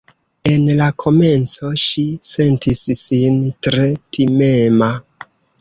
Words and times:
En 0.51 0.63
la 0.79 0.87
komenco 1.03 1.69
ŝi 1.83 2.05
sentis 2.29 2.83
sin 3.03 3.39
tre 3.69 3.87
timema 4.19 4.93